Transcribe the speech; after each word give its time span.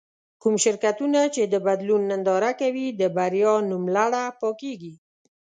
کوم 0.41 0.55
شرکتونه 0.63 1.19
چې 1.35 1.41
د 1.53 1.55
بدلون 1.65 2.01
ننداره 2.11 2.51
کوي 2.61 2.87
له 2.99 3.07
بريا 3.17 3.53
نوملړه 3.71 4.23
پاکېږي. 4.41 4.93